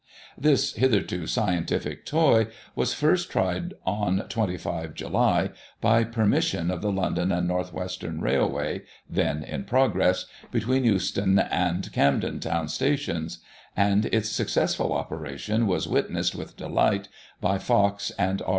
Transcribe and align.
This 0.35 0.73
hitherto 0.73 1.27
scientific 1.27 2.07
toy 2.07 2.47
was 2.75 2.91
first 2.91 3.29
tried 3.29 3.75
on 3.85 4.25
25 4.29 4.95
July 4.95 5.51
by 5.79 6.03
permission 6.05 6.71
of 6.71 6.81
the 6.81 6.91
London 6.91 7.31
and 7.31 7.47
North 7.47 7.71
Western 7.71 8.19
Rail 8.19 8.49
way 8.49 8.81
(then 9.07 9.43
in 9.43 9.63
progress) 9.65 10.25
between 10.49 10.85
Euston 10.85 11.37
and 11.37 11.93
Camden 11.93 12.39
Town 12.39 12.67
stations, 12.67 13.43
and 13.77 14.07
its 14.07 14.29
successful 14.31 14.91
operation 14.91 15.67
was 15.67 15.87
witnessed 15.87 16.33
with 16.33 16.57
delight 16.57 17.07
by 17.39 17.59
Fox 17.59 18.09
and 18.17 18.41
R. 18.41 18.49